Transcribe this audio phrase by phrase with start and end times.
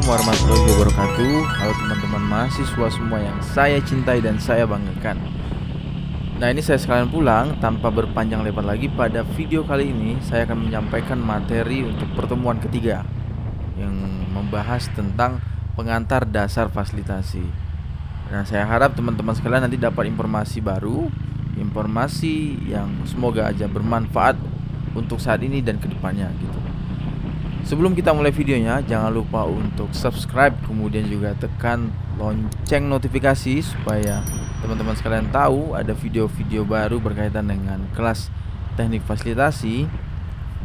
[0.00, 1.32] Assalamualaikum warahmatullahi wabarakatuh.
[1.60, 5.20] Halo teman-teman mahasiswa semua yang saya cintai dan saya banggakan.
[6.40, 8.88] Nah ini saya sekalian pulang tanpa berpanjang lebar lagi.
[8.88, 13.04] Pada video kali ini Saya akan menyampaikan materi untuk pertemuan ketiga
[13.76, 13.92] Yang
[14.32, 15.44] membahas tentang
[15.76, 17.44] pengantar dasar fasilitasi.
[18.32, 21.12] Nah saya harap teman-teman sekalian nanti dapat informasi baru
[21.60, 24.40] Informasi yang semoga aja bermanfaat
[24.96, 26.69] untuk saat ini dan ke depannya gitu
[27.70, 34.26] Sebelum kita mulai videonya, jangan lupa untuk subscribe, kemudian juga tekan lonceng notifikasi supaya
[34.58, 38.26] teman-teman sekalian tahu ada video-video baru berkaitan dengan kelas
[38.74, 39.86] teknik fasilitasi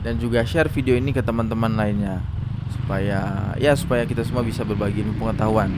[0.01, 2.25] dan juga share video ini ke teman-teman lainnya
[2.73, 5.69] supaya ya supaya kita semua bisa berbagi pengetahuan.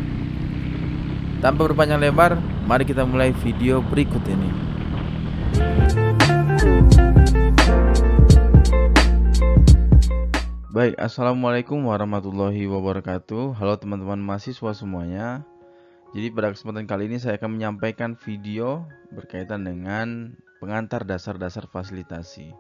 [1.44, 4.48] Tanpa berpanjang lebar, mari kita mulai video berikut ini.
[10.78, 13.58] Baik, assalamualaikum warahmatullahi wabarakatuh.
[13.58, 15.42] Halo teman-teman mahasiswa semuanya.
[16.14, 22.54] Jadi pada kesempatan kali ini saya akan menyampaikan video berkaitan dengan pengantar dasar-dasar fasilitasi.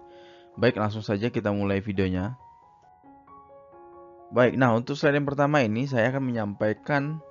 [0.57, 2.33] Baik, langsung saja kita mulai videonya.
[4.33, 7.21] Baik, nah untuk slide yang pertama ini saya akan menyampaikan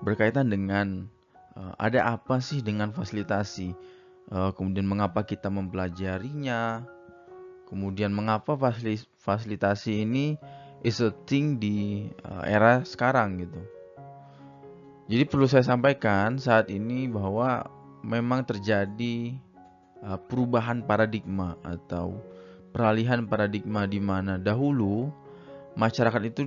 [0.00, 1.12] berkaitan dengan
[1.60, 3.76] uh, ada apa sih dengan fasilitasi,
[4.32, 6.88] uh, kemudian mengapa kita mempelajarinya,
[7.70, 8.58] Kemudian mengapa
[9.22, 10.34] fasilitasi ini
[10.82, 13.62] is a thing di uh, era sekarang gitu.
[15.10, 17.66] Jadi perlu saya sampaikan saat ini bahwa
[18.02, 19.38] memang terjadi
[20.02, 22.18] uh, perubahan paradigma atau
[22.74, 25.10] peralihan paradigma di mana dahulu
[25.74, 26.46] masyarakat itu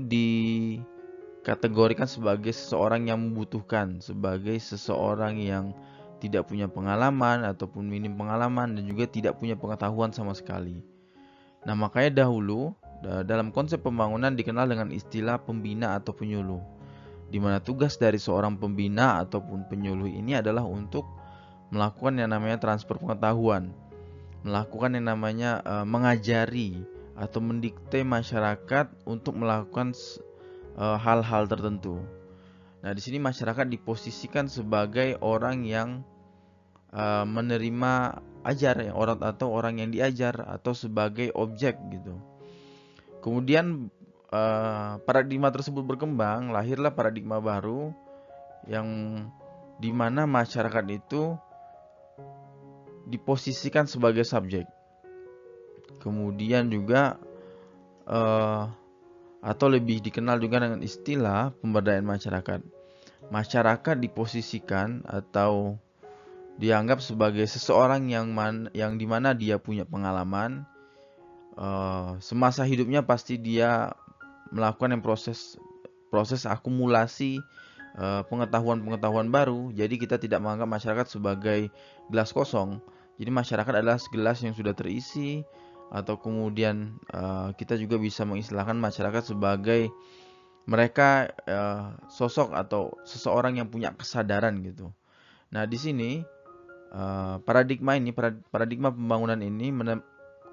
[1.44, 5.76] dikategorikan sebagai seseorang yang membutuhkan, sebagai seseorang yang
[6.24, 10.93] tidak punya pengalaman ataupun minim pengalaman dan juga tidak punya pengetahuan sama sekali.
[11.64, 16.64] Nah, makanya dahulu dalam konsep pembangunan dikenal dengan istilah pembina atau penyuluh.
[17.28, 21.04] Di mana tugas dari seorang pembina ataupun penyuluh ini adalah untuk
[21.74, 23.74] melakukan yang namanya transfer pengetahuan,
[24.46, 26.86] melakukan yang namanya e, mengajari
[27.18, 29.98] atau mendikte masyarakat untuk melakukan
[30.78, 31.98] hal-hal e, tertentu.
[32.86, 36.06] Nah, di sini masyarakat diposisikan sebagai orang yang
[36.94, 42.20] e, menerima ajar ya orang atau orang yang diajar atau sebagai objek gitu.
[43.24, 43.88] Kemudian
[44.32, 47.96] uh, paradigma tersebut berkembang, lahirlah paradigma baru
[48.68, 48.88] yang
[49.80, 51.36] di mana masyarakat itu
[53.08, 54.68] diposisikan sebagai subjek.
[56.00, 57.16] Kemudian juga
[58.08, 58.68] uh,
[59.44, 62.60] atau lebih dikenal juga dengan istilah pemberdayaan masyarakat.
[63.28, 65.80] Masyarakat diposisikan atau
[66.62, 70.66] dianggap sebagai seseorang yang man, yang di mana dia punya pengalaman
[71.58, 73.94] uh, semasa hidupnya pasti dia
[74.54, 75.58] melakukan yang proses
[76.14, 77.42] proses akumulasi
[77.98, 81.74] uh, pengetahuan-pengetahuan baru jadi kita tidak menganggap masyarakat sebagai
[82.14, 82.78] gelas kosong
[83.18, 85.42] jadi masyarakat adalah gelas yang sudah terisi
[85.94, 89.94] atau kemudian uh, kita juga bisa mengistilahkan masyarakat sebagai
[90.66, 94.90] mereka uh, sosok atau seseorang yang punya kesadaran gitu.
[95.54, 96.26] Nah, di sini
[96.94, 98.14] Eh, paradigma ini
[98.54, 99.74] paradigma pembangunan ini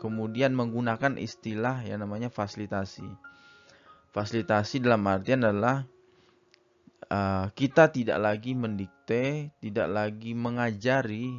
[0.01, 3.05] kemudian menggunakan istilah yang namanya fasilitasi.
[4.09, 5.85] Fasilitasi dalam artian adalah
[7.13, 11.31] uh, kita tidak lagi mendikte, tidak lagi mengajari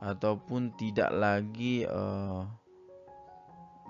[0.00, 2.48] ataupun tidak lagi uh,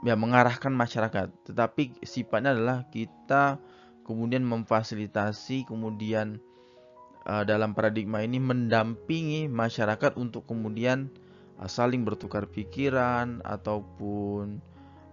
[0.03, 3.63] ya mengarahkan masyarakat, tetapi sifatnya adalah kita
[4.03, 6.43] kemudian memfasilitasi kemudian
[7.27, 11.11] dalam paradigma ini mendampingi masyarakat untuk kemudian
[11.59, 14.63] uh, saling bertukar pikiran ataupun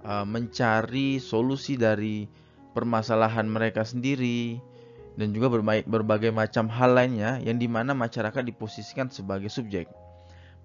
[0.05, 2.29] uh, mencari solusi dari
[2.77, 4.61] permasalahan mereka sendiri
[5.13, 9.85] dan juga berbagai, berbagai macam hal lainnya yang di mana masyarakat diposisikan sebagai subjek.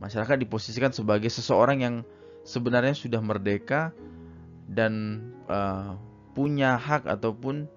[0.00, 1.94] Masyarakat diposisikan sebagai seseorang yang
[2.48, 3.92] sebenarnya sudah merdeka
[4.68, 6.00] dan uh,
[6.32, 7.68] punya hak ataupun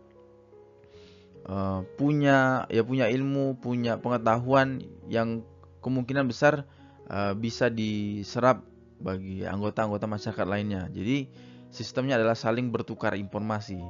[1.47, 5.45] uh, punya ya punya ilmu, punya pengetahuan yang
[5.81, 6.67] kemungkinan besar
[7.09, 8.61] uh, bisa diserap
[9.01, 10.85] bagi anggota-anggota masyarakat lainnya.
[10.93, 11.29] Jadi
[11.73, 13.81] sistemnya adalah saling bertukar informasi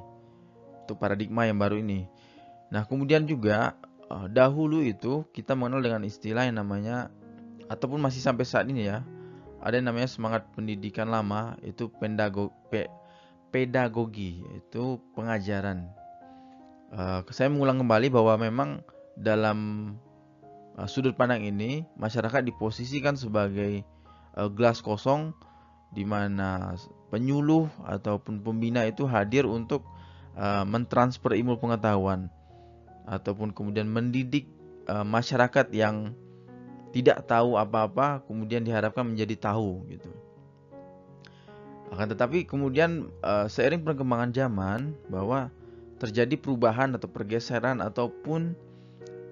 [0.86, 2.08] untuk paradigma yang baru ini.
[2.72, 3.76] Nah kemudian juga
[4.08, 7.12] uh, dahulu itu kita mengenal dengan istilah yang namanya
[7.68, 9.04] ataupun masih sampai saat ini ya
[9.62, 12.90] ada yang namanya semangat pendidikan lama itu pedagogi,
[13.54, 16.01] pedagogi itu pengajaran
[16.96, 18.70] uh, saya mengulang kembali bahwa memang
[19.16, 19.92] dalam
[20.76, 23.84] uh, sudut pandang ini masyarakat diposisikan sebagai
[24.36, 25.36] uh, gelas kosong
[25.92, 26.76] di mana
[27.12, 29.84] penyuluh ataupun pembina itu hadir untuk
[30.40, 32.32] uh, mentransfer ilmu pengetahuan
[33.04, 34.48] ataupun kemudian mendidik
[34.88, 36.16] uh, masyarakat yang
[36.92, 40.12] tidak tahu apa-apa kemudian diharapkan menjadi tahu gitu.
[41.92, 45.52] Akan tetapi kemudian uh, seiring perkembangan zaman bahwa
[46.02, 48.58] terjadi perubahan atau pergeseran ataupun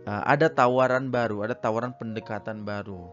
[0.06, 3.10] uh, ada tawaran baru, ada tawaran pendekatan baru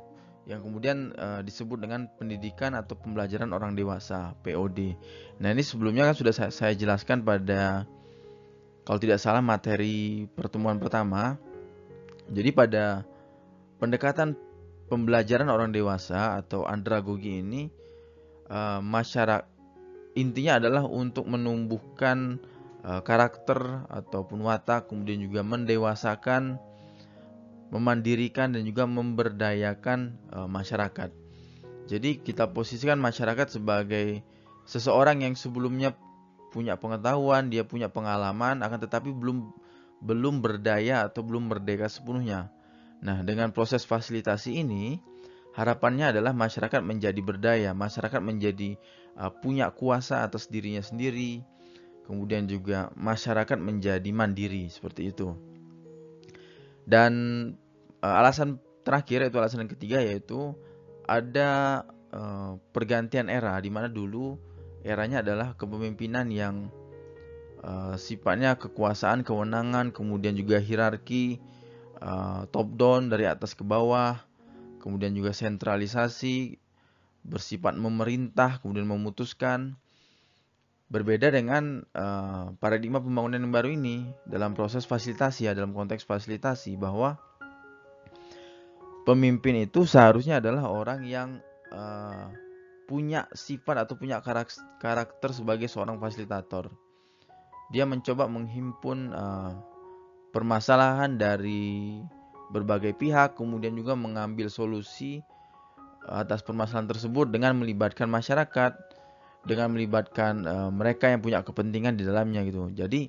[0.46, 4.94] yang kemudian uh, disebut dengan pendidikan atau pembelajaran orang dewasa (POD).
[5.42, 7.88] Nah, ini sebelumnya kan sudah saya, saya jelaskan pada
[8.86, 11.34] kalau tidak salah materi pertemuan pertama.
[12.30, 13.02] Jadi pada
[13.82, 14.38] pendekatan
[14.86, 17.66] pembelajaran orang dewasa atau andragogi ini
[18.46, 19.50] uh, masyarakat
[20.14, 22.55] intinya adalah untuk menumbuhkan uh,
[23.02, 26.62] karakter ataupun watak kemudian juga mendewasakan
[27.70, 31.10] memandirikan dan juga memberdayakan uh, masyarakat.
[31.86, 34.22] Jadi kita posisikan masyarakat sebagai
[34.66, 35.94] seseorang yang sebelumnya
[36.50, 39.50] punya pengetahuan, dia punya pengalaman, akan tetapi belum
[40.02, 42.50] belum berdaya atau belum merdeka sepenuhnya.
[43.02, 44.98] Nah, dengan proses fasilitasi ini,
[45.54, 48.78] harapannya adalah masyarakat menjadi berdaya, masyarakat menjadi
[49.18, 51.42] uh, punya kuasa atas dirinya sendiri,
[52.06, 55.34] kemudian juga masyarakat menjadi mandiri seperti itu.
[56.86, 57.12] Dan
[58.00, 60.54] uh, alasan terakhir yaitu alasan yang ketiga yaitu
[61.10, 61.82] ada
[62.14, 64.38] uh, pergantian era di mana dulu
[64.86, 66.70] eranya adalah kepemimpinan yang
[67.66, 71.42] uh, sifatnya kekuasaan, kewenangan, kemudian juga hierarki
[71.98, 74.22] uh, top down dari atas ke bawah,
[74.78, 76.62] kemudian juga sentralisasi
[77.26, 79.74] bersifat memerintah, kemudian memutuskan
[80.86, 86.78] Berbeda dengan uh, paradigma pembangunan yang baru ini dalam proses fasilitasi ya, dalam konteks fasilitasi
[86.78, 87.18] bahwa
[89.02, 91.42] pemimpin itu seharusnya adalah orang yang
[91.74, 92.30] uh,
[92.86, 94.22] punya sifat atau punya
[94.78, 96.70] karakter sebagai seorang fasilitator.
[97.74, 99.58] Dia mencoba menghimpun uh,
[100.30, 101.98] permasalahan dari
[102.54, 105.18] berbagai pihak, kemudian juga mengambil solusi
[106.06, 108.85] atas permasalahan tersebut dengan melibatkan masyarakat,
[109.46, 112.68] dengan melibatkan uh, mereka yang punya kepentingan di dalamnya gitu.
[112.74, 113.08] Jadi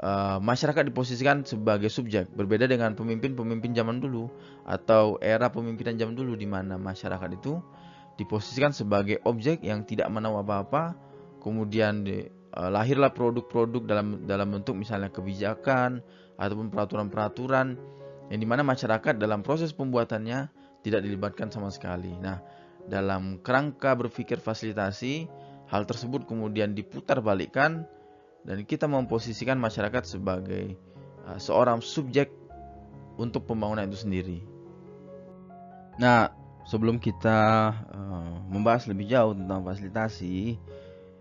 [0.00, 4.32] uh, masyarakat diposisikan sebagai subjek, berbeda dengan pemimpin-pemimpin zaman dulu
[4.64, 7.60] atau era pemimpinan zaman dulu di mana masyarakat itu
[8.16, 10.96] diposisikan sebagai objek yang tidak menahu apa-apa,
[11.44, 12.24] kemudian di,
[12.56, 16.00] uh, lahirlah produk-produk dalam dalam bentuk misalnya kebijakan
[16.40, 17.76] ataupun peraturan-peraturan
[18.32, 20.48] yang di mana masyarakat dalam proses pembuatannya
[20.80, 22.14] tidak dilibatkan sama sekali.
[22.16, 22.40] Nah,
[22.88, 25.28] dalam kerangka berpikir fasilitasi,
[25.70, 27.86] Hal tersebut kemudian diputar balikkan
[28.42, 30.74] dan kita memposisikan masyarakat sebagai
[31.30, 32.34] uh, seorang subjek
[33.14, 34.38] untuk pembangunan itu sendiri.
[36.02, 36.34] Nah,
[36.66, 40.58] sebelum kita uh, membahas lebih jauh tentang fasilitasi,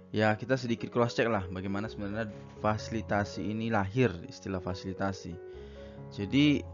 [0.09, 5.33] ya kita sedikit cross check lah bagaimana sebenarnya fasilitasi ini lahir istilah fasilitasi.
[6.09, 6.65] Jadi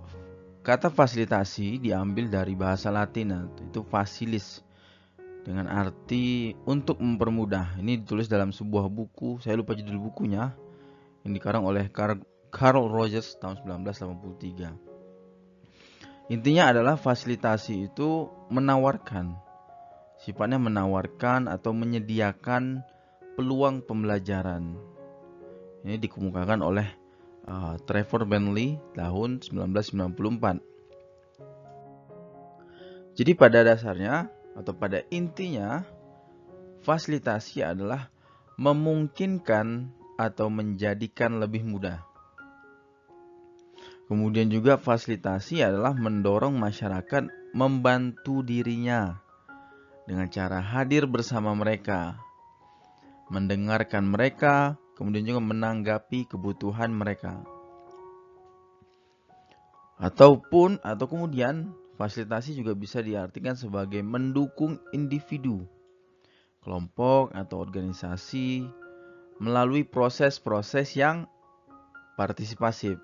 [0.66, 4.65] kata fasilitasi diambil dari bahasa Latin itu facilis
[5.46, 7.78] dengan arti untuk mempermudah.
[7.78, 10.50] Ini ditulis dalam sebuah buku, saya lupa judul bukunya,
[11.22, 16.34] yang dikarang oleh Carl Rogers tahun 1983.
[16.34, 19.38] Intinya adalah fasilitasi itu menawarkan,
[20.26, 22.82] sifatnya menawarkan atau menyediakan
[23.38, 24.74] peluang pembelajaran.
[25.86, 26.90] Ini dikemukakan oleh
[27.46, 30.58] uh, Trevor Bentley tahun 1994.
[33.16, 35.84] Jadi pada dasarnya atau pada intinya
[36.88, 38.08] fasilitasi adalah
[38.56, 42.00] memungkinkan atau menjadikan lebih mudah.
[44.06, 49.20] Kemudian juga fasilitasi adalah mendorong masyarakat membantu dirinya
[50.06, 52.22] dengan cara hadir bersama mereka,
[53.34, 57.42] mendengarkan mereka, kemudian juga menanggapi kebutuhan mereka.
[59.98, 65.64] Ataupun atau kemudian Fasilitasi juga bisa diartikan sebagai mendukung individu,
[66.60, 68.68] kelompok, atau organisasi
[69.40, 71.24] melalui proses-proses yang
[72.20, 73.00] partisipasif.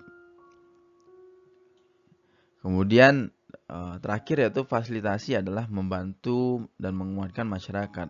[2.60, 8.08] Kemudian eh, terakhir yaitu fasilitasi adalah membantu dan menguatkan masyarakat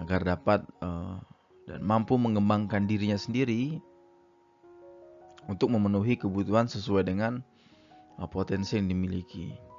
[0.00, 1.16] agar dapat eh,
[1.64, 3.80] dan mampu mengembangkan dirinya sendiri
[5.44, 7.40] untuk memenuhi kebutuhan sesuai dengan
[8.16, 9.73] eh, potensi yang dimiliki.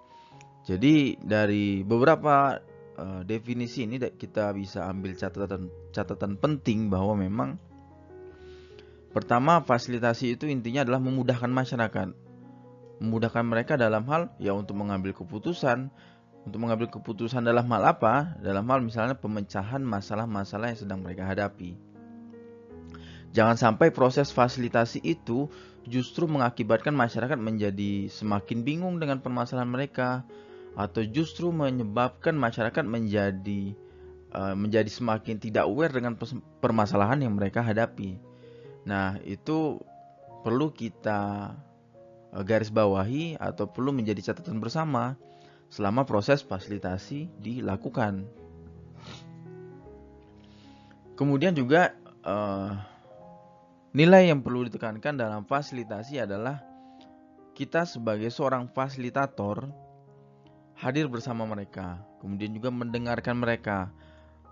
[0.65, 2.57] Jadi dari beberapa
[2.98, 7.50] uh, definisi ini kita bisa ambil catatan catatan penting bahwa memang
[9.13, 12.10] pertama fasilitasi itu intinya adalah memudahkan masyarakat.
[12.98, 15.93] Memudahkan mereka dalam hal ya untuk mengambil keputusan,
[16.50, 18.34] untuk mengambil keputusan dalam hal apa?
[18.41, 21.77] Dalam hal misalnya pemecahan masalah-masalah yang sedang mereka hadapi.
[23.36, 25.51] Jangan sampai proses fasilitasi itu
[25.86, 30.24] justru mengakibatkan masyarakat menjadi semakin bingung dengan permasalahan mereka
[30.75, 33.74] atau justru menyebabkan masyarakat menjadi
[34.36, 36.20] uh, menjadi semakin tidak aware dengan
[36.60, 38.20] permasalahan yang mereka hadapi.
[38.86, 39.79] Nah, itu
[40.44, 41.55] perlu kita
[42.36, 45.15] uh, garis bawahi atau perlu menjadi catatan bersama
[45.72, 48.27] selama proses fasilitasi dilakukan.
[51.15, 51.96] Kemudian juga
[52.27, 52.75] uh,
[53.96, 56.60] Nilai yang perlu ditekankan dalam fasilitasi adalah
[57.55, 59.72] kita sebagai seorang fasilitator
[60.75, 63.89] hadir bersama mereka, kemudian juga mendengarkan mereka,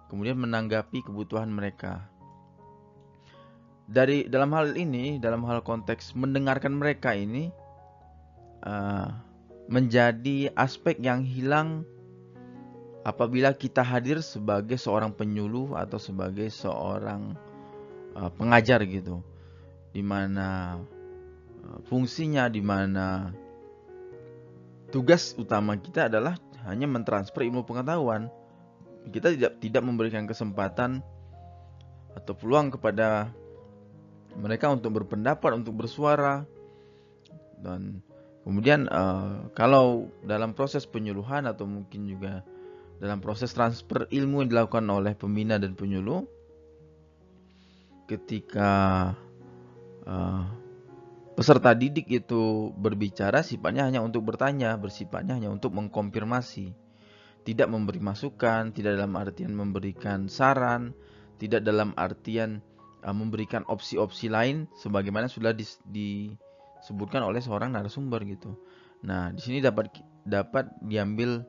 [0.08, 2.08] kemudian menanggapi kebutuhan mereka.
[3.84, 7.52] Dari dalam hal ini, dalam hal konteks mendengarkan mereka ini
[8.64, 9.12] uh,
[9.68, 11.84] menjadi aspek yang hilang
[13.04, 17.36] apabila kita hadir sebagai seorang penyuluh atau sebagai seorang
[18.16, 19.20] uh, pengajar gitu
[19.94, 20.82] di mana
[21.62, 23.30] eh, fungsinya, di mana
[24.94, 26.38] tugas utama kita adalah
[26.70, 28.30] hanya mentransfer ilmu pengetahuan.
[29.10, 31.02] Kita tidak tidak memberikan kesempatan
[32.14, 33.34] atau peluang kepada
[34.38, 36.46] mereka untuk berpendapat, untuk bersuara.
[37.58, 38.06] Dan
[38.46, 42.46] kemudian uh, kalau dalam proses penyuluhan atau mungkin juga
[43.02, 46.24] dalam proses transfer ilmu yang dilakukan oleh pembina dan penyuluh
[48.08, 49.12] ketika
[50.08, 50.48] uh,
[51.34, 56.74] peserta didik itu berbicara sifatnya hanya untuk bertanya, bersifatnya hanya untuk mengkonfirmasi.
[57.44, 60.96] Tidak memberi masukan, tidak dalam artian memberikan saran,
[61.36, 62.64] tidak dalam artian
[63.04, 68.56] uh, memberikan opsi-opsi lain sebagaimana sudah dis, disebutkan oleh seorang narasumber gitu.
[69.04, 69.92] Nah, di sini dapat
[70.24, 71.44] dapat diambil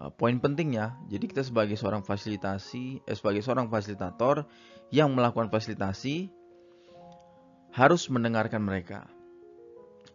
[0.00, 0.96] uh, poin pentingnya.
[1.12, 4.48] Jadi kita sebagai seorang fasilitasi, eh, sebagai seorang fasilitator
[4.88, 6.39] yang melakukan fasilitasi
[7.80, 9.08] harus mendengarkan mereka,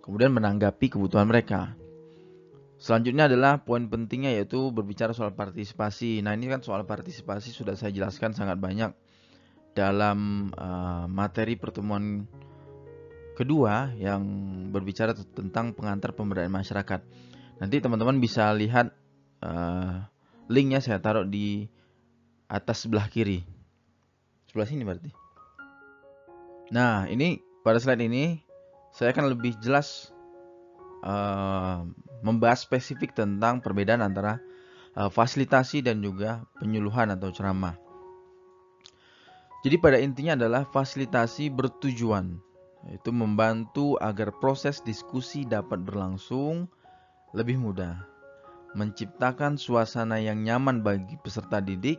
[0.05, 1.74] kemudian menanggapi kebutuhan mereka.
[2.77, 6.22] Selanjutnya adalah poin pentingnya yaitu berbicara soal partisipasi.
[6.22, 8.93] Nah ini kan soal partisipasi sudah saya jelaskan sangat banyak
[9.74, 12.29] dalam uh, materi pertemuan
[13.34, 14.22] kedua yang
[14.69, 17.01] berbicara tentang pengantar pemberdayaan masyarakat.
[17.57, 18.93] Nanti teman-teman bisa lihat
[19.41, 20.05] uh,
[20.51, 21.65] linknya saya taruh di
[22.45, 23.41] atas sebelah kiri.
[24.51, 25.12] Sebelah sini berarti.
[26.69, 28.45] Nah, ini pada slide ini
[28.93, 30.13] saya akan lebih jelas
[31.01, 31.81] uh,
[32.22, 34.38] membahas spesifik tentang perbedaan antara
[34.93, 37.74] uh, fasilitasi dan juga penyuluhan atau ceramah.
[39.65, 42.38] Jadi pada intinya adalah fasilitasi bertujuan
[42.86, 46.69] yaitu membantu agar proses diskusi dapat berlangsung
[47.34, 47.98] lebih mudah,
[48.77, 51.98] menciptakan suasana yang nyaman bagi peserta didik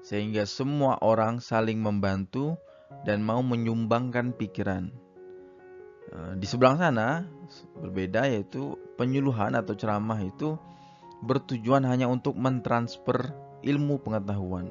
[0.00, 2.56] sehingga semua orang saling membantu
[3.02, 4.94] dan mau menyumbangkan pikiran.
[6.14, 7.26] Eh, di sebelah sana
[7.82, 10.54] berbeda yaitu penyuluhan atau ceramah itu
[11.26, 13.34] bertujuan hanya untuk mentransfer
[13.66, 14.70] ilmu pengetahuan.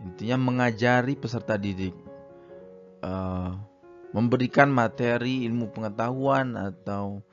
[0.00, 1.94] Intinya mengajari peserta didik,
[3.02, 3.56] uh,
[4.14, 7.24] memberikan materi ilmu pengetahuan atau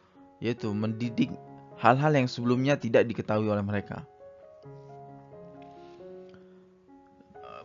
[0.41, 1.29] yaitu mendidik
[1.77, 4.05] hal-hal yang sebelumnya tidak diketahui oleh mereka.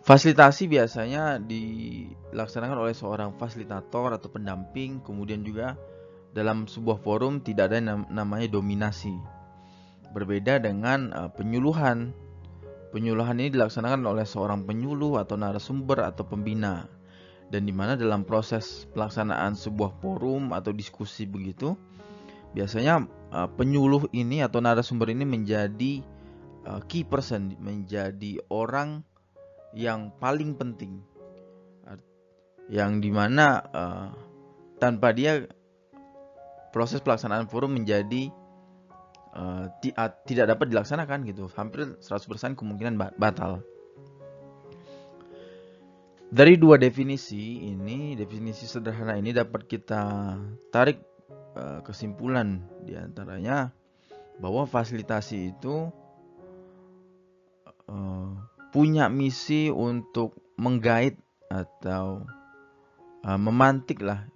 [0.07, 5.75] Fasilitasi biasanya dilaksanakan oleh seorang fasilitator atau pendamping, kemudian juga
[6.31, 9.19] dalam sebuah forum tidak ada namanya dominasi.
[10.15, 12.15] Berbeda dengan uh, penyuluhan.
[12.95, 16.87] Penyuluhan ini dilaksanakan oleh seorang penyuluh atau narasumber atau pembina.
[17.51, 21.75] Dan di mana dalam proses pelaksanaan sebuah forum atau diskusi begitu,
[22.55, 25.99] biasanya uh, penyuluh ini atau narasumber ini menjadi
[26.63, 29.03] uh, key person, menjadi orang
[29.77, 31.05] yang paling penting.
[32.67, 34.09] Yang di mana uh,
[34.81, 35.45] tanpa dia
[36.73, 38.33] proses pelaksanaan forum menjadi
[39.37, 39.93] uh, ti
[40.27, 41.47] tidak dapat dilaksanakan gitu.
[41.53, 43.61] Hampir 100% kemungkinan batal.
[46.27, 50.35] Dari dua definisi ini definisi sederhana ini dapat kita
[50.75, 50.99] tarik
[51.55, 53.71] uh, kesimpulan di antaranya
[54.43, 55.87] bahwa fasilitasi itu
[58.71, 61.19] punya misi untuk menggait
[61.51, 62.27] atau
[63.23, 64.27] uh, memantik lah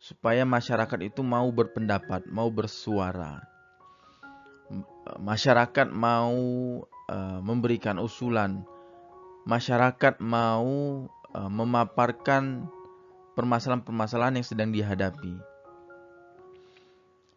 [0.00, 3.44] supaya masyarakat itu mau berpendapat, mau bersuara.
[5.20, 6.32] Masyarakat mau
[7.10, 8.64] uh, memberikan usulan,
[9.44, 11.04] masyarakat mau
[11.36, 12.64] uh, memaparkan
[13.36, 15.34] permasalahan-permasalahan yang sedang dihadapi.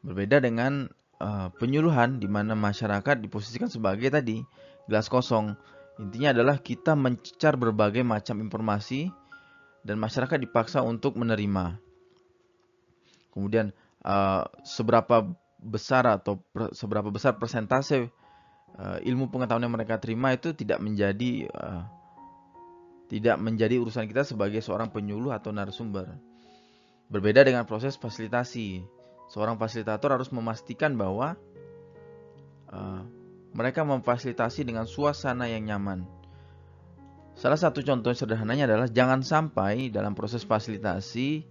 [0.03, 4.43] Berbeda dengan uh, penyuluhan di mana masyarakat diposisikan sebagai tadi
[4.87, 5.55] gelas kosong
[6.01, 9.13] Intinya adalah kita mencecar berbagai macam informasi
[9.85, 11.77] dan masyarakat dipaksa untuk menerima.
[13.29, 13.69] Kemudian
[14.01, 15.27] uh, seberapa
[15.61, 18.09] besar atau per, seberapa besar persentase
[18.77, 21.83] uh, ilmu pengetahuan yang mereka terima itu tidak menjadi uh,
[23.07, 26.09] tidak menjadi urusan kita sebagai seorang penyuluh atau narasumber.
[27.13, 28.81] Berbeda dengan proses fasilitasi,
[29.29, 31.37] seorang fasilitator harus memastikan bahwa
[32.73, 33.05] uh,
[33.53, 36.05] mereka memfasilitasi dengan suasana yang nyaman.
[37.33, 41.41] Salah satu contoh sederhananya adalah jangan sampai dalam proses fasilitasi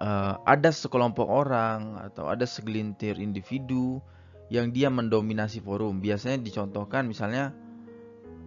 [0.00, 4.00] uh, ada sekelompok orang atau ada segelintir individu
[4.48, 6.00] yang dia mendominasi forum.
[6.00, 7.52] Biasanya dicontohkan misalnya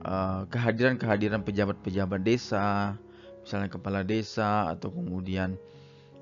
[0.03, 2.97] uh, kehadiran-kehadiran pejabat-pejabat desa,
[3.45, 5.55] misalnya kepala desa atau kemudian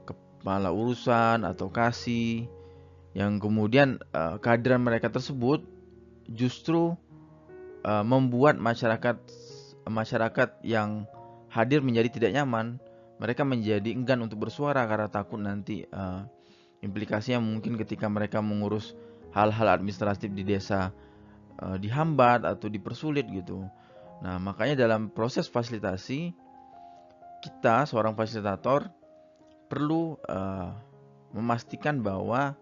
[0.06, 2.46] kepala urusan atau kasih
[3.12, 5.68] yang kemudian uh, kehadiran mereka tersebut
[6.32, 6.96] justru
[7.84, 9.20] uh, membuat masyarakat
[9.88, 11.04] masyarakat yang
[11.52, 12.80] hadir menjadi tidak nyaman.
[13.22, 16.26] Mereka menjadi enggan untuk bersuara karena takut nanti uh,
[16.82, 18.98] implikasinya mungkin ketika mereka mengurus
[19.30, 20.90] hal-hal administratif di desa
[21.62, 23.62] uh, dihambat atau dipersulit gitu.
[24.26, 26.34] Nah makanya dalam proses fasilitasi
[27.46, 28.90] kita seorang fasilitator
[29.70, 30.74] perlu uh,
[31.32, 32.58] memastikan bahwa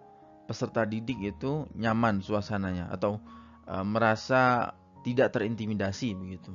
[0.50, 3.22] peserta didik itu nyaman suasananya atau
[3.70, 4.74] e, merasa
[5.06, 6.50] tidak terintimidasi begitu.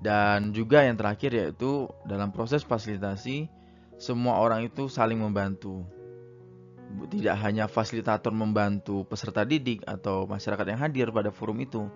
[0.00, 3.52] Dan juga yang terakhir yaitu dalam proses fasilitasi
[4.00, 5.84] semua orang itu saling membantu.
[6.86, 11.90] Tidak hanya fasilitator membantu peserta didik atau masyarakat yang hadir pada forum itu,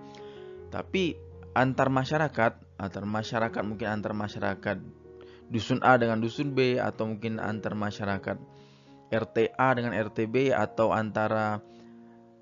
[0.68, 1.14] tapi
[1.54, 4.76] antar masyarakat, antar masyarakat mungkin antar masyarakat
[5.50, 8.38] dusun A dengan dusun B atau mungkin antar masyarakat
[9.10, 11.58] RTA dengan RTB atau antara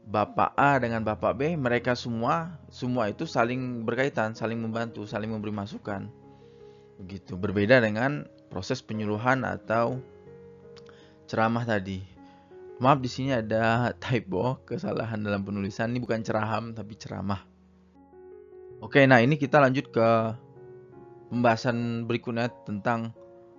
[0.09, 5.53] Bapak A dengan Bapak B, mereka semua semua itu saling berkaitan, saling membantu, saling memberi
[5.53, 6.09] masukan.
[6.97, 7.37] Begitu.
[7.37, 10.01] Berbeda dengan proses penyuluhan atau
[11.29, 12.01] ceramah tadi.
[12.81, 15.93] Maaf di sini ada typo, kesalahan dalam penulisan.
[15.93, 17.45] Ini bukan ceraham tapi ceramah.
[18.81, 20.09] Oke, nah ini kita lanjut ke
[21.29, 23.13] pembahasan berikutnya tentang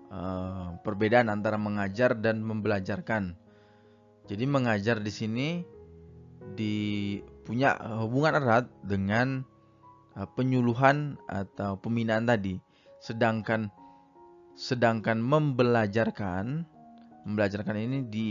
[0.10, 3.38] uh, perbedaan antara mengajar dan membelajarkan.
[4.30, 5.48] Jadi mengajar di sini
[7.46, 9.42] punya hubungan erat dengan
[10.18, 12.62] uh, penyuluhan atau pembinaan tadi.
[13.02, 13.72] Sedangkan
[14.60, 16.68] sedangkan membelajarkan
[17.24, 18.30] membelajarkan ini di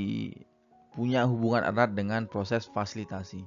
[0.93, 3.47] punya hubungan erat dengan proses fasilitasi.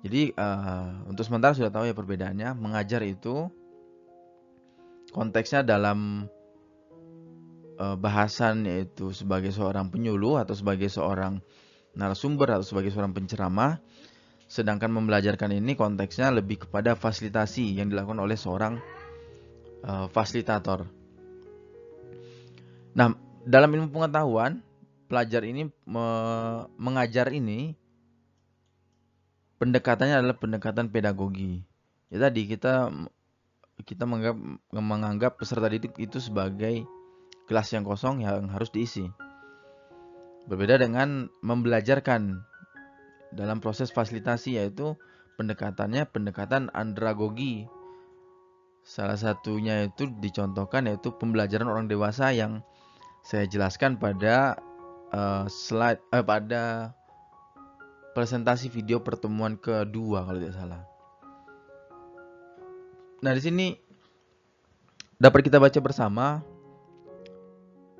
[0.00, 2.56] Jadi uh, untuk sementara sudah tahu ya perbedaannya.
[2.56, 3.52] Mengajar itu
[5.12, 6.30] konteksnya dalam
[7.80, 11.40] uh, bahasan yaitu sebagai seorang penyuluh atau sebagai seorang
[11.96, 13.80] narasumber atau sebagai seorang penceramah.
[14.50, 18.82] Sedangkan membelajarkan ini konteksnya lebih kepada fasilitasi yang dilakukan oleh seorang
[19.86, 20.84] uh, fasilitator.
[22.90, 23.14] Nah,
[23.46, 24.58] dalam ilmu pengetahuan,
[25.06, 26.06] pelajar ini me
[26.74, 27.78] mengajar ini
[29.62, 31.62] pendekatannya adalah pendekatan pedagogi.
[32.10, 32.90] Ya tadi kita
[33.86, 34.36] kita menganggap
[34.74, 36.82] menganggap peserta didik itu sebagai
[37.50, 39.10] kelas yang kosong yang harus diisi.
[40.46, 42.38] Berbeda dengan membelajarkan
[43.34, 44.94] dalam proses fasilitasi yaitu
[45.34, 47.66] pendekatannya pendekatan andragogi.
[48.86, 52.62] Salah satunya itu dicontohkan yaitu pembelajaran orang dewasa yang
[53.26, 54.56] saya jelaskan pada
[55.10, 56.94] uh, slide uh, pada
[58.14, 60.82] presentasi video pertemuan kedua kalau tidak salah.
[63.20, 63.66] Nah, di sini
[65.20, 66.40] dapat kita baca bersama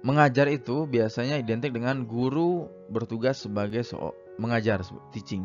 [0.00, 4.80] Mengajar itu biasanya identik dengan guru bertugas sebagai so mengajar,
[5.12, 5.44] teaching.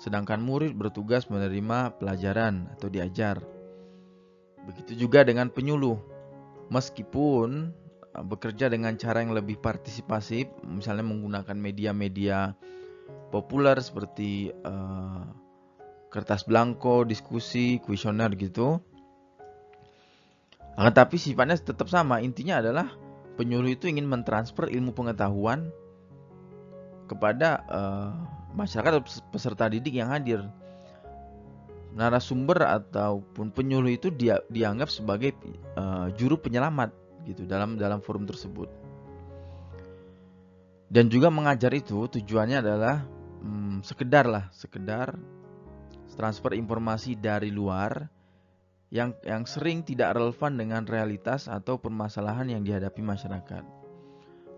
[0.00, 3.44] Sedangkan murid bertugas menerima pelajaran atau diajar.
[4.64, 6.00] Begitu juga dengan penyuluh.
[6.72, 7.76] Meskipun
[8.16, 12.56] uh, bekerja dengan cara yang lebih partisipasif, misalnya menggunakan media-media
[13.28, 15.28] populer seperti uh,
[16.08, 18.80] kertas blanko, diskusi, kuesioner gitu.
[20.80, 22.24] Akan tapi sifatnya tetap sama.
[22.24, 22.88] Intinya adalah
[23.40, 25.72] penyuluh itu ingin mentransfer ilmu pengetahuan
[27.08, 28.12] kepada uh,
[28.52, 29.00] masyarakat
[29.32, 30.44] peserta didik yang hadir.
[31.96, 35.32] Narasumber ataupun penyuluh itu dia dianggap sebagai
[35.80, 36.92] uh, juru penyelamat
[37.24, 38.68] gitu dalam dalam forum tersebut.
[40.92, 43.08] Dan juga mengajar itu tujuannya adalah
[43.40, 45.16] hmm, sekedar lah, sekedar
[46.12, 48.19] transfer informasi dari luar
[48.90, 53.62] yang yang sering tidak relevan dengan realitas atau permasalahan yang dihadapi masyarakat.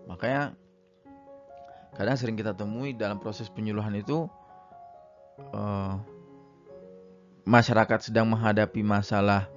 [0.09, 0.57] Makanya
[1.93, 4.25] kadang sering kita temui dalam proses penyuluhan itu
[5.53, 6.01] uh,
[7.45, 9.53] masyarakat sedang menghadapi masalah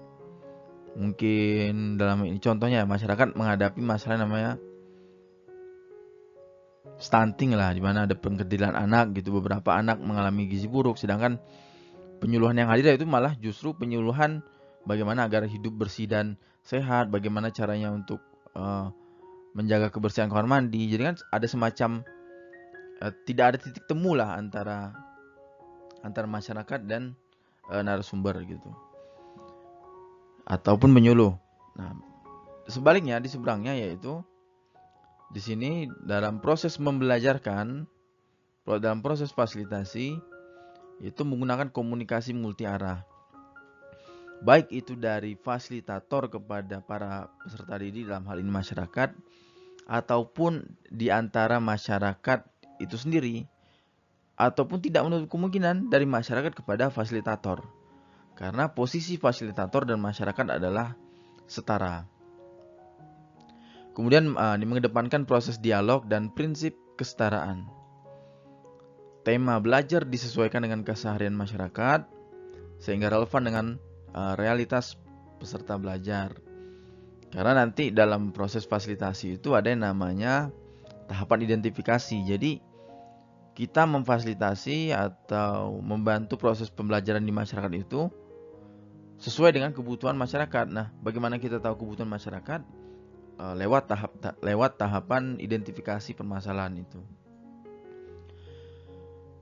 [0.97, 4.57] Mungkin dalam ini contohnya masyarakat menghadapi masalah namanya
[6.97, 9.37] stunting lah, di mana ada pengkecilan anak gitu.
[9.37, 11.37] Beberapa anak mengalami gizi buruk, sedangkan
[12.25, 14.41] penyuluhan yang hadir itu malah justru penyuluhan
[14.87, 18.23] bagaimana agar hidup bersih dan sehat, bagaimana caranya untuk
[18.55, 18.89] uh,
[19.53, 20.87] menjaga kebersihan kamar mandi.
[20.89, 21.91] Jadi kan ada semacam
[23.03, 24.95] uh, tidak ada titik temu lah antara
[26.07, 27.19] antara masyarakat dan
[27.69, 28.71] uh, narasumber gitu
[30.47, 31.35] ataupun penyuluh.
[31.75, 31.93] Nah,
[32.71, 34.23] sebaliknya di seberangnya yaitu
[35.35, 37.91] di sini dalam proses membelajarkan
[38.67, 40.19] dalam proses fasilitasi
[41.03, 43.03] itu menggunakan komunikasi multi arah.
[44.45, 49.17] Baik itu dari fasilitator kepada para peserta didik dalam hal ini masyarakat
[49.87, 52.45] ataupun di antara masyarakat
[52.83, 53.47] itu sendiri
[54.37, 57.65] ataupun tidak menutup kemungkinan dari masyarakat kepada fasilitator.
[58.37, 60.93] Karena posisi fasilitator dan masyarakat adalah
[61.49, 62.05] setara.
[63.97, 67.65] Kemudian uh, mengedepankan proses dialog dan prinsip kesetaraan.
[69.25, 72.05] Tema belajar disesuaikan dengan keseharian masyarakat
[72.77, 73.67] sehingga relevan dengan
[74.37, 74.97] realitas
[75.37, 76.33] peserta belajar.
[77.29, 80.49] Karena nanti dalam proses fasilitasi itu ada yang namanya
[81.11, 82.17] tahapan identifikasi.
[82.25, 82.63] Jadi
[83.57, 88.09] kita memfasilitasi atau membantu proses pembelajaran di masyarakat itu
[89.17, 90.69] sesuai dengan kebutuhan masyarakat.
[90.69, 92.61] Nah, bagaimana kita tahu kebutuhan masyarakat?
[93.37, 97.05] Uh, lewat tahap ta lewat tahapan identifikasi permasalahan itu.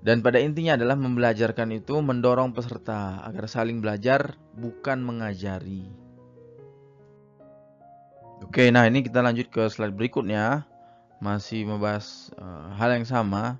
[0.04, 5.88] Dan pada intinya adalah membelajarkan itu mendorong peserta agar saling belajar bukan mengajari.
[8.44, 10.68] Oke, nah ini kita lanjut ke slide berikutnya.
[11.24, 13.56] Masih membahas uh, hal yang sama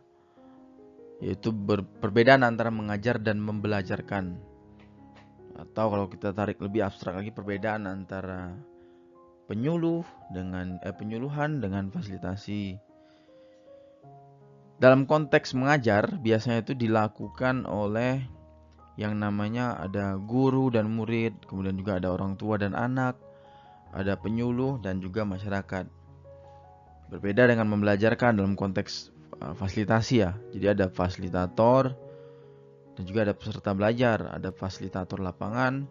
[1.24, 1.48] yaitu
[2.04, 4.37] perbedaan antara mengajar dan membelajarkan
[5.54, 8.52] atau kalau kita tarik lebih abstrak lagi perbedaan antara
[9.46, 10.02] penyuluh
[10.35, 12.76] dengan eh, penyuluhan dengan fasilitasi.
[14.79, 18.21] Dalam konteks mengajar biasanya itu dilakukan oleh
[18.95, 23.19] yang namanya ada guru dan murid, kemudian juga ada orang tua dan anak,
[23.91, 25.87] ada penyuluh dan juga masyarakat.
[27.11, 29.11] Berbeda dengan membelajarkan dalam konteks
[29.43, 30.35] uh, fasilitasi ya.
[30.55, 31.95] Jadi ada fasilitator,
[32.95, 35.87] dan juga ada peserta belajar, ada fasilitator lapangan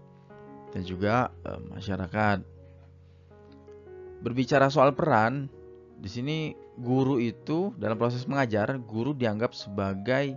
[0.72, 2.40] dan juga e, masyarakat.
[4.24, 5.52] Berbicara soal peran,
[6.00, 6.38] di sini
[6.78, 10.36] guru itu dalam proses mengajar, guru dianggap sebagai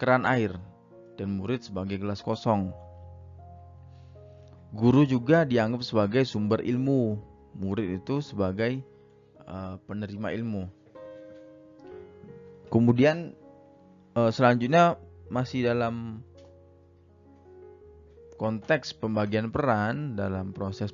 [0.00, 0.56] keran air
[1.14, 2.74] dan murid sebagai gelas kosong.
[4.74, 7.18] Guru juga dianggap sebagai sumber ilmu,
[7.54, 8.82] murid itu sebagai
[9.46, 10.66] uh, penerima ilmu.
[12.74, 13.38] Kemudian
[14.18, 14.98] uh, selanjutnya
[15.30, 16.26] masih dalam
[18.34, 20.90] konteks pembagian peran dalam proses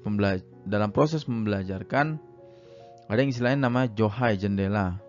[0.68, 2.20] dalam proses membelajarkan
[3.10, 5.02] ada yang istilahnya nama johai jendela.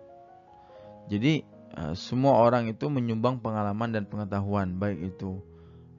[1.06, 1.46] Jadi
[1.78, 5.38] eh, semua orang itu menyumbang pengalaman dan pengetahuan baik itu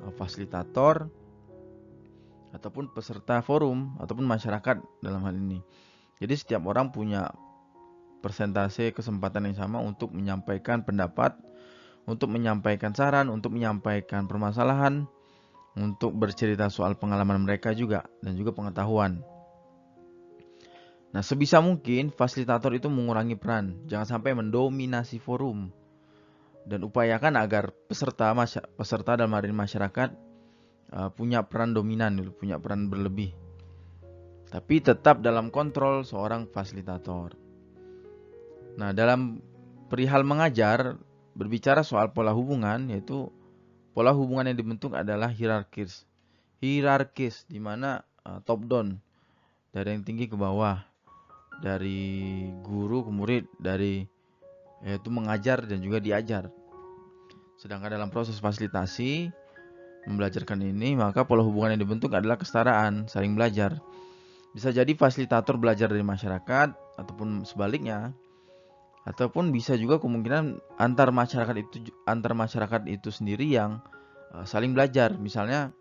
[0.03, 1.07] eh, fasilitator
[2.51, 5.63] ataupun peserta forum ataupun masyarakat dalam hal ini.
[6.19, 7.31] Jadi setiap orang punya
[8.19, 11.39] persentase kesempatan yang sama untuk menyampaikan pendapat
[12.03, 15.07] untuk menyampaikan saran, untuk menyampaikan permasalahan,
[15.79, 19.23] untuk bercerita soal pengalaman mereka juga dan juga pengetahuan.
[21.13, 25.69] Nah, sebisa mungkin fasilitator itu mengurangi peran, jangan sampai mendominasi forum
[26.65, 28.33] dan upayakan agar peserta
[28.73, 30.09] peserta dalam hari masyarakat
[30.89, 33.29] uh, punya peran dominan, punya peran berlebih.
[34.49, 37.37] Tapi tetap dalam kontrol seorang fasilitator.
[38.77, 39.37] Nah, dalam
[39.89, 40.97] perihal mengajar,
[41.33, 43.29] berbicara soal pola hubungan yaitu
[43.93, 46.05] pola hubungan yang dibentuk adalah hierarkis.
[46.57, 48.97] Hierarkis di mana uh, top down
[49.73, 50.85] dari yang tinggi ke bawah,
[51.63, 54.03] dari guru ke murid, dari
[54.83, 56.51] yaitu mengajar dan juga diajar.
[57.55, 59.31] Sedangkan dalam proses fasilitasi
[60.03, 63.79] membelajarkan ini, maka pola hubungan yang dibentuk adalah kesetaraan, saling belajar.
[64.51, 68.11] Bisa jadi fasilitator belajar dari masyarakat ataupun sebaliknya,
[69.07, 73.83] ataupun bisa juga kemungkinan antar masyarakat itu antar masyarakat itu sendiri yang
[74.31, 75.75] uh, saling belajar misalnya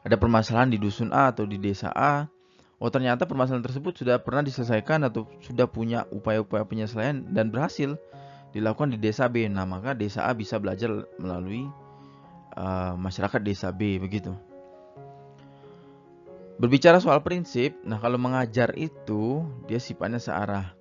[0.00, 2.24] ada permasalahan di dusun A atau di desa A
[2.76, 7.96] oh ternyata permasalahan tersebut sudah pernah diselesaikan atau sudah punya upaya-upaya penyelesaian dan berhasil
[8.52, 9.48] dilakukan di desa B.
[9.48, 11.64] Nah maka desa A bisa belajar melalui
[12.56, 14.36] uh, masyarakat desa B begitu.
[16.56, 20.76] Berbicara soal prinsip nah kalau mengajar itu dia sifatnya searah.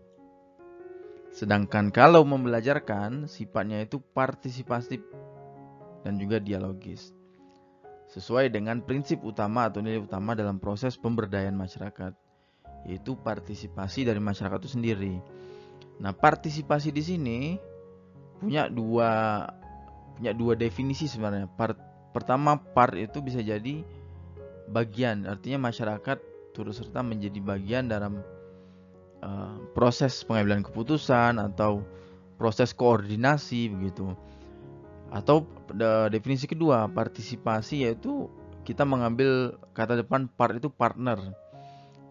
[1.35, 5.03] Sedangkan kalau membelajarkan sifatnya itu partisipatif
[6.03, 7.14] dan juga dialogis.
[8.11, 12.13] Sesuai dengan prinsip utama atau nilai utama dalam proses pemberdayaan masyarakat,
[12.85, 15.15] yaitu partisipasi dari masyarakat itu sendiri.
[15.97, 17.39] Nah, partisipasi di sini
[18.37, 19.43] punya dua
[20.15, 21.49] punya dua definisi sebenarnya.
[21.55, 21.75] Part,
[22.15, 23.83] pertama, part itu bisa jadi
[24.71, 26.17] bagian, artinya masyarakat
[26.55, 28.23] turut serta menjadi bagian dalam
[29.21, 31.83] uh, proses pengambilan keputusan atau
[32.39, 34.15] proses koordinasi begitu.
[35.15, 35.47] Atau
[36.11, 38.27] definisi kedua, partisipasi yaitu
[38.67, 41.31] kita mengambil kata depan part itu partner.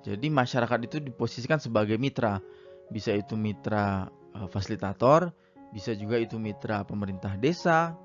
[0.00, 2.40] Jadi masyarakat itu diposisikan sebagai mitra.
[2.88, 5.32] Bisa itu mitra uh, fasilitator,
[5.72, 7.96] bisa juga itu mitra pemerintah desa,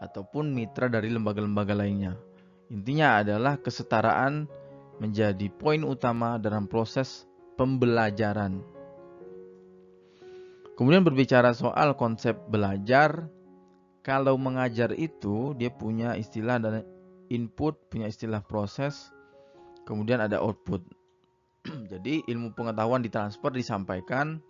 [0.00, 2.16] ataupun mitra dari lembaga-lembaga lainnya.
[2.70, 4.48] Intinya adalah kesetaraan
[5.02, 7.26] menjadi poin utama dalam proses
[7.58, 8.62] pembelajaran.
[10.78, 13.28] Kemudian berbicara soal konsep belajar,
[14.10, 16.82] kalau mengajar itu dia punya istilah dan
[17.30, 19.14] input, punya istilah proses,
[19.86, 20.82] kemudian ada output.
[21.94, 24.42] Jadi ilmu pengetahuan ditransfer, disampaikan,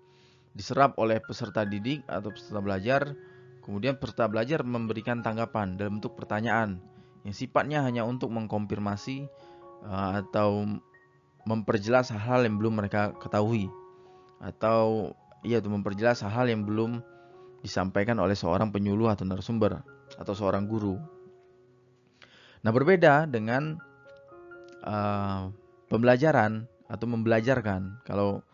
[0.57, 3.13] diserap oleh peserta didik atau peserta belajar,
[3.61, 6.81] kemudian peserta belajar memberikan tanggapan dalam bentuk pertanyaan
[7.29, 9.29] yang sifatnya hanya untuk mengkonfirmasi
[9.85, 10.65] uh, atau
[11.45, 13.69] memperjelas hal-hal yang belum mereka ketahui
[14.41, 15.13] atau
[15.45, 17.05] iya itu memperjelas hal-hal yang belum
[17.61, 19.81] disampaikan oleh seorang penyuluh atau narasumber
[20.17, 20.97] atau seorang guru.
[22.61, 23.81] Nah, berbeda dengan
[24.85, 25.49] uh,
[25.89, 28.05] pembelajaran atau membelajarkan.
[28.05, 28.45] Kalau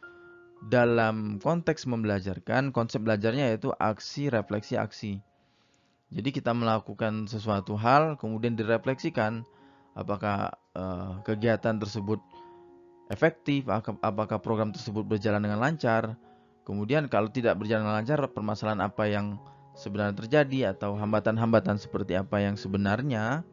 [0.67, 5.19] dalam konteks membelajarkan, konsep belajarnya yaitu aksi, refleksi, aksi.
[6.11, 9.43] Jadi kita melakukan sesuatu hal, kemudian direfleksikan
[9.99, 12.23] apakah uh, kegiatan tersebut
[13.11, 13.67] efektif,
[14.03, 16.15] apakah program tersebut berjalan dengan lancar.
[16.67, 19.39] Kemudian kalau tidak berjalan lancar, permasalahan apa yang
[19.79, 23.47] sebenarnya terjadi atau hambatan-hambatan seperti apa yang sebenarnya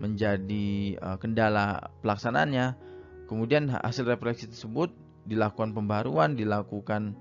[0.00, 2.72] menjadi uh, kendala pelaksanaannya.
[3.28, 4.96] Kemudian hasil refleksi tersebut
[5.28, 7.12] dilakukan pembaruan, dilakukan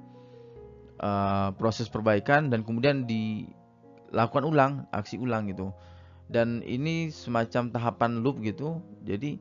[1.04, 5.76] uh, proses perbaikan dan kemudian dilakukan ulang, aksi ulang gitu.
[6.32, 8.80] Dan ini semacam tahapan loop gitu.
[9.04, 9.36] Jadi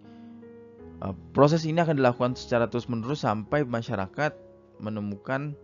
[0.98, 4.49] uh, proses ini akan dilakukan secara terus-menerus sampai masyarakat
[4.80, 5.54] menemukan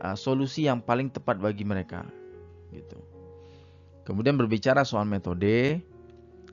[0.00, 2.08] uh, solusi yang paling tepat bagi mereka
[2.72, 2.98] gitu.
[4.02, 5.78] Kemudian berbicara soal metode,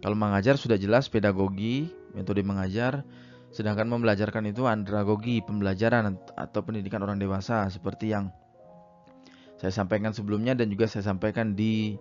[0.04, 3.02] kalau mengajar sudah jelas pedagogi, metode mengajar,
[3.50, 8.30] Sedangkan membelajarkan itu andragogi, pembelajaran atau pendidikan orang dewasa seperti yang
[9.58, 11.98] saya sampaikan sebelumnya dan juga saya sampaikan di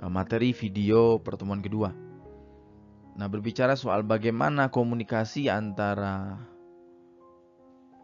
[0.00, 1.92] e, materi video pertemuan kedua.
[3.14, 6.40] Nah, berbicara soal bagaimana komunikasi antara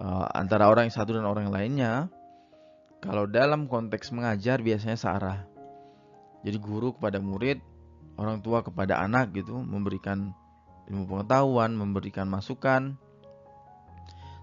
[0.01, 1.93] uh, antara orang yang satu dan orang yang lainnya,
[3.01, 5.39] kalau dalam konteks mengajar biasanya searah.
[6.47, 7.59] Jadi guru kepada murid,
[8.17, 10.33] orang tua kepada anak gitu, memberikan
[10.89, 12.95] ilmu pengetahuan, memberikan masukan.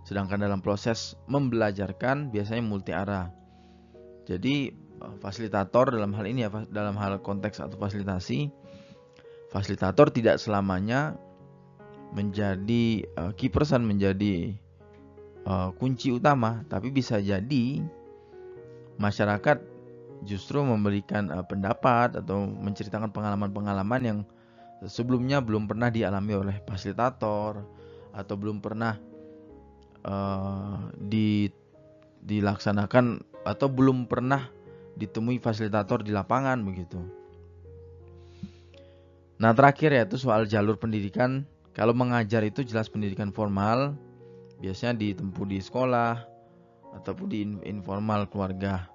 [0.04, 3.32] Sedangkan dalam proses membelajarkan biasanya multi arah.
[4.28, 8.52] Jadi eh, fasilitator dalam hal ini ya dalam hal konteks atau fasilitasi
[9.54, 11.14] fasilitator tidak selamanya
[12.14, 14.58] menjadi uh, key person menjadi
[15.48, 17.84] uh, kunci utama tapi bisa jadi
[19.00, 19.62] masyarakat
[20.24, 24.20] justru memberikan uh, pendapat atau menceritakan pengalaman-pengalaman yang
[24.88, 27.64] sebelumnya belum pernah dialami oleh fasilitator
[28.14, 29.00] atau belum pernah
[30.06, 31.48] uh, di
[32.24, 34.48] dilaksanakan atau belum pernah
[34.96, 37.00] ditemui fasilitator di lapangan begitu.
[39.42, 41.44] Nah terakhir yaitu soal jalur pendidikan.
[41.74, 43.98] Kalau mengajar itu jelas pendidikan formal,
[44.64, 46.24] biasanya ditempuh di sekolah
[46.96, 48.88] ataupun di informal keluarga.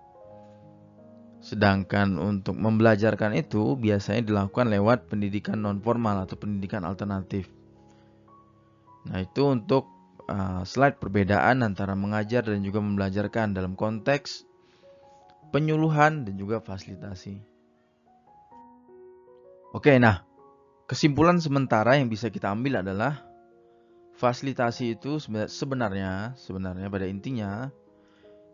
[1.45, 7.53] Sedangkan untuk membelajarkan itu biasanya dilakukan lewat pendidikan non formal atau pendidikan alternatif.
[9.13, 9.87] Nah, itu untuk
[10.27, 14.49] uh, slide perbedaan antara mengajar dan juga membelajarkan dalam konteks
[15.53, 17.39] penyuluhan dan juga fasilitasi.
[19.77, 20.25] Oke, nah,
[20.89, 23.28] kesimpulan sementara yang bisa kita ambil adalah
[24.19, 27.71] fasilitasi itu sebenarnya sebenarnya pada intinya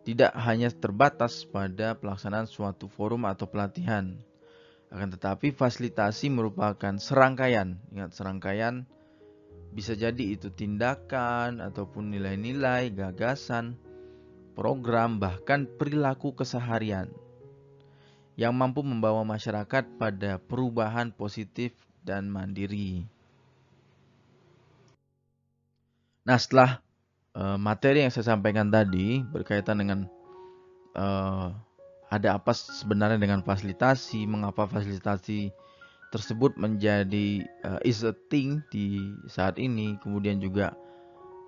[0.05, 4.21] tidak hanya terbatas pada pelaksanaan suatu forum atau pelatihan.
[4.93, 8.85] Akan tetapi fasilitasi merupakan serangkaian, ingat serangkaian
[9.75, 13.75] bisa jadi itu tindakan ataupun nilai-nilai, gagasan,
[14.55, 17.11] program bahkan perilaku keseharian
[18.39, 21.75] yang mampu membawa masyarakat pada perubahan positif
[22.05, 23.14] dan mandiri.
[26.25, 26.81] Nah, setelah
[27.37, 30.09] uh, materi yang saya sampaikan tadi berkaitan dengan
[30.97, 31.53] uh,
[32.09, 35.53] ada apa sebenarnya dengan fasilitasi, mengapa fasilitasi
[36.09, 40.73] tersebut menjadi uh, is a thing di saat ini kemudian juga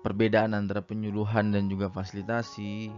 [0.05, 2.91] perbedaan antara penyuluhan dan juga fasilitasi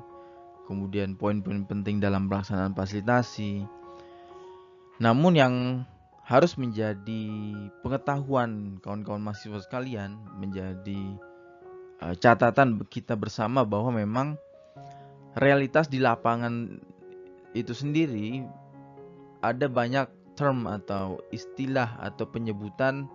[0.70, 3.65] kemudian poin-poin penting dalam pelaksanaan fasilitasi.
[5.02, 5.56] Namun yang
[6.30, 7.26] harus menjadi
[7.82, 11.18] pengetahuan kawan-kawan mahasiswa sekalian menjadi
[11.99, 14.27] catatan kita bersama bahwa memang
[15.35, 16.79] realitas di lapangan
[17.51, 18.45] itu sendiri
[19.43, 20.07] ada banyak
[20.39, 23.07] term atau istilah atau penyebutan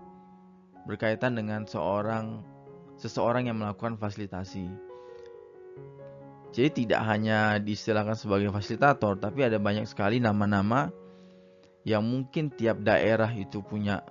[0.84, 2.44] berkaitan dengan seorang
[3.00, 4.68] seseorang yang melakukan fasilitasi.
[6.54, 10.86] Jadi tidak hanya diistilahkan sebagai fasilitator, tapi ada banyak sekali nama-nama
[11.82, 14.06] yang mungkin tiap daerah itu punya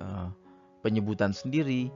[0.00, 0.32] uh,
[0.80, 1.92] penyebutan sendiri.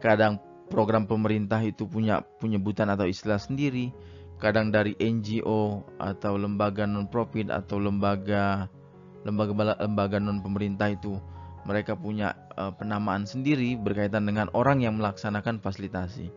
[0.00, 3.90] Kadang program pemerintah itu punya penyebutan atau istilah sendiri.
[4.38, 8.70] Kadang dari NGO atau lembaga non profit atau lembaga
[9.26, 11.18] lembaga lembaga non pemerintah itu
[11.66, 16.30] mereka punya uh, penamaan sendiri berkaitan dengan orang yang melaksanakan fasilitasi.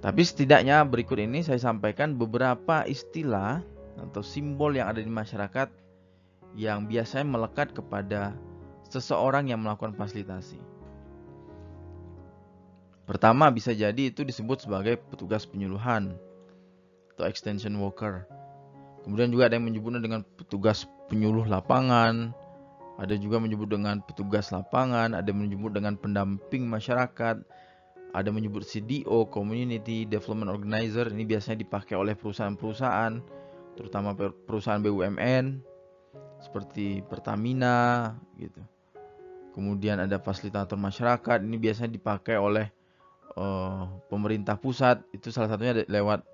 [0.00, 3.60] Tapi setidaknya berikut ini saya sampaikan beberapa istilah
[4.00, 5.68] atau simbol yang ada di masyarakat
[6.56, 8.34] yang biasanya melekat kepada
[8.90, 10.79] seseorang yang melakukan fasilitasi.
[13.10, 16.14] Pertama bisa jadi itu disebut sebagai petugas penyuluhan
[17.10, 18.22] atau extension worker.
[19.02, 22.30] Kemudian juga ada yang menyebutnya dengan petugas penyuluh lapangan,
[23.02, 27.42] ada juga menyebut dengan petugas lapangan, ada menyebut dengan pendamping masyarakat,
[28.14, 31.10] ada menyebut CDO, Community Development Organizer.
[31.10, 33.18] Ini biasanya dipakai oleh perusahaan-perusahaan,
[33.74, 34.14] terutama
[34.46, 35.58] perusahaan BUMN
[36.38, 38.62] seperti Pertamina gitu.
[39.50, 42.70] Kemudian ada fasilitator masyarakat ini biasanya dipakai oleh
[43.36, 46.24] uh, pemerintah pusat itu salah satunya lewat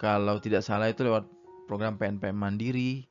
[0.00, 1.26] kalau tidak salah itu lewat
[1.66, 3.04] program PNPM Mandiri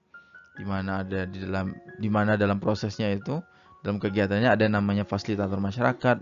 [0.56, 3.44] di mana ada di dalam di mana dalam prosesnya itu
[3.86, 6.18] dalam kegiatannya ada namanya fasilitator masyarakat.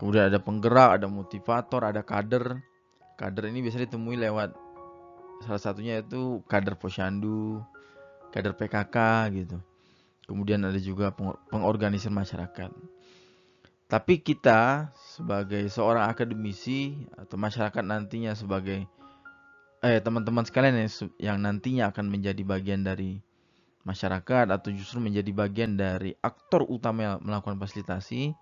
[0.00, 2.60] Kemudian ada penggerak, ada motivator, ada kader.
[3.16, 4.56] Kader ini biasa ditemui lewat
[5.44, 7.60] salah satunya itu kader posyandu,
[8.32, 8.96] kader PKK
[9.36, 9.60] gitu.
[10.24, 11.12] Kemudian ada juga
[11.48, 12.72] pengorganisir masyarakat.
[13.86, 18.82] Tapi kita sebagai seorang akademisi atau masyarakat nantinya sebagai
[19.78, 20.90] eh teman-teman sekalian yang,
[21.22, 23.22] yang nantinya akan menjadi bagian dari
[23.86, 28.34] masyarakat atau justru menjadi bagian dari aktor utama yang melakukan fasilitasi,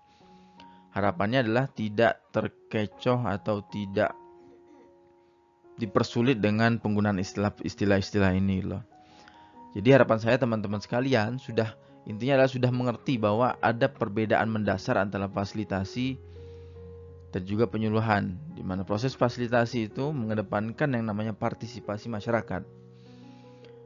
[0.97, 4.17] harapannya adalah tidak terkecoh atau tidak
[5.77, 7.21] dipersulit dengan penggunaan
[7.61, 8.81] istilah-istilah ini loh.
[9.77, 15.25] Jadi harapan saya teman-teman sekalian sudah intinya adalah sudah mengerti bahwa ada perbedaan mendasar antara
[15.25, 16.17] fasilitasi
[17.35, 22.63] dan juga penyuluhan di mana proses fasilitasi itu mengedepankan yang namanya partisipasi masyarakat.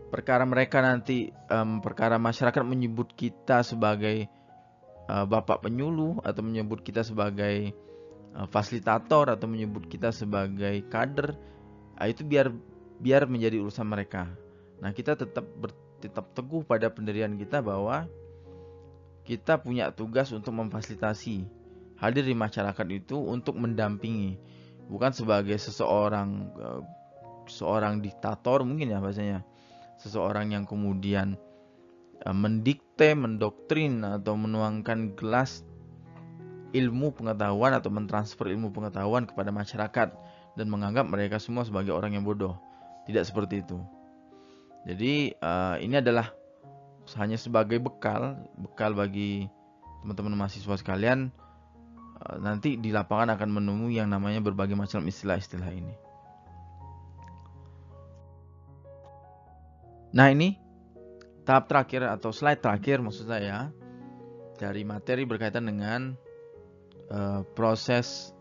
[0.10, 4.30] Perkara mereka nanti um, perkara masyarakat menyebut kita sebagai
[5.10, 7.74] uh, bapak penyuluh atau menyebut kita sebagai
[8.38, 11.34] uh, fasilitator atau menyebut kita sebagai kader,
[11.98, 12.54] uh, itu biar
[13.02, 14.30] biar menjadi urusan mereka.
[14.82, 18.08] Nah, kita tetap ber, tetap teguh pada pendirian kita bahwa
[19.28, 21.46] kita punya tugas untuk memfasilitasi
[22.00, 24.40] hadir di masyarakat itu untuk mendampingi,
[24.88, 26.82] bukan sebagai seseorang uh,
[27.46, 29.44] seorang diktator mungkin ya bahasanya.
[30.00, 31.36] Seseorang yang kemudian
[32.24, 35.68] uh, mendikte, mendoktrin atau menuangkan gelas
[36.72, 40.10] ilmu pengetahuan atau mentransfer ilmu pengetahuan kepada masyarakat
[40.56, 42.56] dan menganggap mereka semua sebagai orang yang bodoh.
[43.06, 43.99] Tidak seperti itu.
[44.88, 46.32] Jadi uh, ini adalah
[47.18, 49.50] hanya sebagai bekal, bekal bagi
[50.06, 51.34] teman-teman mahasiswa sekalian
[52.22, 55.96] uh, nanti di lapangan akan menemui yang namanya berbagai macam istilah-istilah ini.
[60.10, 60.58] Nah ini
[61.46, 63.70] tahap terakhir atau slide terakhir maksud saya
[64.58, 66.14] dari materi berkaitan dengan
[67.14, 68.34] uh, proses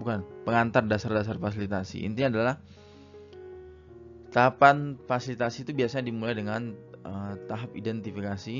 [0.00, 2.02] bukan pengantar dasar-dasar fasilitasi.
[2.02, 2.54] Intinya adalah
[4.34, 6.74] Tahapan fasilitasi itu biasanya dimulai dengan
[7.06, 8.58] uh, tahap identifikasi,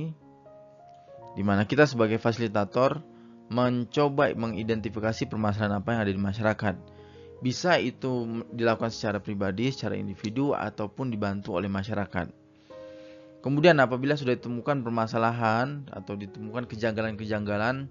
[1.35, 3.03] di mana kita sebagai fasilitator
[3.51, 6.75] mencoba mengidentifikasi permasalahan apa yang ada di masyarakat.
[7.43, 12.31] Bisa itu dilakukan secara pribadi, secara individu, ataupun dibantu oleh masyarakat.
[13.43, 17.91] Kemudian apabila sudah ditemukan permasalahan atau ditemukan kejanggalan-kejanggalan,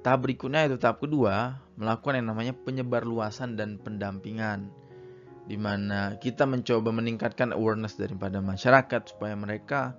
[0.00, 4.72] tahap berikutnya yaitu tahap kedua, melakukan yang namanya penyebar luasan dan pendampingan
[5.42, 9.98] di mana kita mencoba meningkatkan awareness daripada masyarakat supaya mereka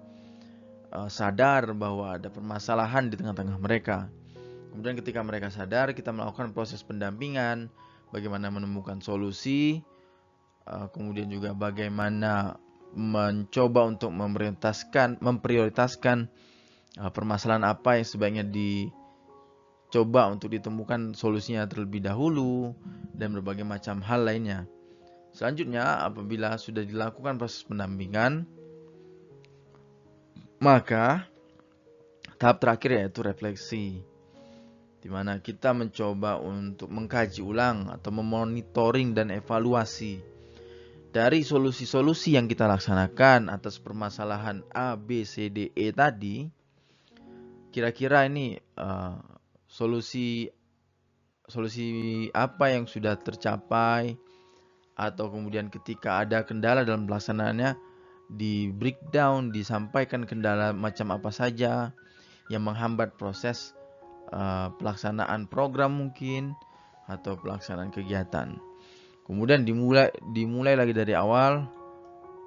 [0.93, 4.07] uh, sadar bahwa ada permasalahan di tengah-tengah mereka.
[4.71, 7.69] Kemudian ketika mereka sadar, kita melakukan proses pendampingan,
[8.09, 9.85] bagaimana menemukan solusi,
[10.65, 12.57] uh, kemudian juga bagaimana
[12.93, 16.29] mencoba untuk memprioritaskan memprioritaskan
[17.01, 22.77] uh, permasalahan apa yang sebaiknya dicoba untuk ditemukan solusinya terlebih dahulu
[23.13, 24.69] dan berbagai macam hal lainnya.
[25.33, 28.45] Selanjutnya, apabila sudah dilakukan proses pendampingan,
[30.61, 31.25] maka
[32.37, 33.85] tahap terakhir yaitu refleksi
[35.03, 40.23] di mana kita mencoba untuk mengkaji ulang atau memonitoring dan evaluasi
[41.11, 46.47] dari solusi-solusi yang kita laksanakan atas permasalahan A, B, C, D, E tadi,
[47.69, 49.19] kira-kira ini uh,
[49.67, 50.47] solusi
[51.43, 51.85] solusi
[52.31, 54.15] apa yang sudah tercapai
[54.93, 57.73] atau kemudian ketika ada kendala dalam pelaksanaannya
[58.29, 61.93] di breakdown disampaikan kendala macam apa saja
[62.49, 63.73] yang menghambat proses
[64.33, 66.53] uh, pelaksanaan program mungkin
[67.09, 68.57] atau pelaksanaan kegiatan.
[69.23, 71.63] Kemudian dimulai dimulai lagi dari awal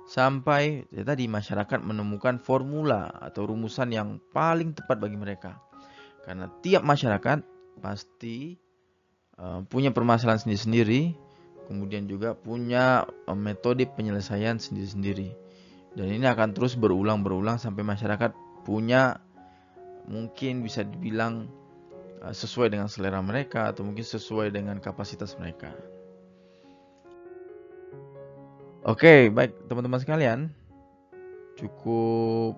[0.07, 5.59] sampai ya tadi masyarakat menemukan formula atau rumusan yang paling tepat bagi mereka.
[6.23, 7.43] Karena tiap masyarakat
[7.81, 8.59] pasti
[9.39, 11.15] uh, punya permasalahan sendiri-sendiri,
[11.67, 15.35] kemudian juga punya uh, metode penyelesaian sendiri-sendiri.
[15.99, 18.33] Dan ini akan terus berulang-berulang sampai masyarakat
[18.65, 19.21] punya
[20.09, 21.51] mungkin bisa dibilang
[22.17, 25.69] Uh, sesuai dengan selera mereka atau mungkin sesuai dengan kapasitas mereka.
[28.89, 30.49] Oke, baik teman-teman sekalian.
[31.61, 32.57] Cukup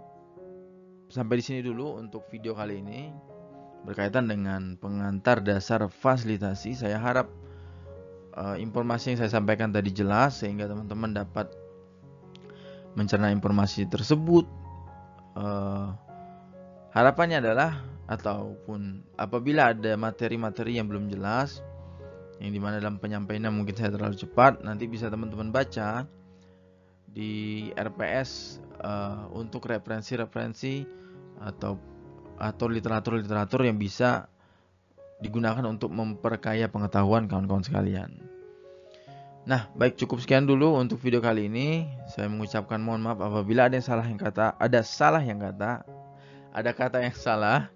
[1.10, 3.10] sampai di sini dulu untuk video kali ini
[3.82, 6.78] berkaitan dengan pengantar dasar fasilitasi.
[6.78, 7.26] Saya harap
[8.38, 11.50] uh, informasi yang saya sampaikan tadi jelas sehingga teman-teman dapat
[12.94, 14.46] mencerna informasi tersebut.
[15.34, 15.94] Uh,
[16.94, 21.60] harapannya adalah ataupun apabila ada materi-materi yang belum jelas
[22.40, 26.08] yang di mana dalam penyampaiannya mungkin saya terlalu cepat nanti bisa teman-teman baca
[27.04, 30.86] di RPS uh, eh, untuk referensi-referensi
[31.42, 31.76] atau
[32.38, 34.30] atau literatur-literatur yang bisa
[35.18, 38.22] digunakan untuk memperkaya pengetahuan kawan-kawan sekalian.
[39.48, 41.88] Nah, baik cukup sekian dulu untuk video kali ini.
[42.12, 45.82] Saya mengucapkan mohon maaf apabila ada yang salah yang kata, ada salah yang kata,
[46.52, 47.72] ada kata yang salah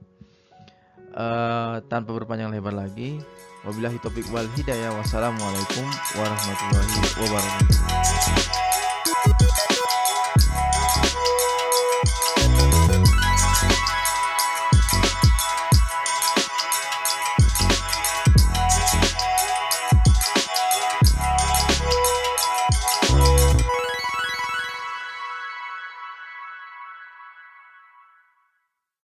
[1.16, 3.20] uh, tanpa berpanjang lebar lagi
[3.62, 5.86] wabillahi taufiq wal hidayah wassalamualaikum
[6.18, 8.61] warahmatullahi wabarakatuh